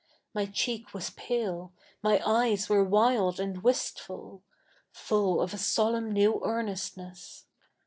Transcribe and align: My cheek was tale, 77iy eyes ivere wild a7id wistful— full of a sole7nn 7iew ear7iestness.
My 0.33 0.47
cheek 0.47 0.95
was 0.95 1.11
tale, 1.11 1.73
77iy 2.03 2.21
eyes 2.25 2.65
ivere 2.71 2.83
wild 2.83 3.35
a7id 3.35 3.61
wistful— 3.61 4.41
full 4.89 5.39
of 5.39 5.53
a 5.53 5.57
sole7nn 5.57 6.13
7iew 6.17 6.41
ear7iestness. 6.41 7.43